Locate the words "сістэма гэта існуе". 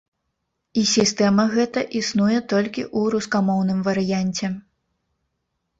0.93-2.39